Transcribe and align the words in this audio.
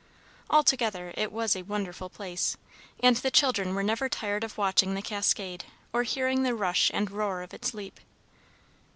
Altogether 0.49 1.13
it 1.15 1.31
was 1.31 1.55
a 1.55 1.61
wonderful 1.61 2.09
place, 2.09 2.57
and 3.01 3.17
the 3.17 3.29
children 3.29 3.75
were 3.75 3.83
never 3.83 4.09
tired 4.09 4.43
of 4.43 4.57
watching 4.57 4.95
the 4.95 5.01
cascade 5.03 5.65
or 5.93 6.01
hearing 6.01 6.41
the 6.41 6.55
rush 6.55 6.89
and 6.91 7.11
roar 7.11 7.43
of 7.43 7.53
its 7.53 7.71
leap. 7.75 7.99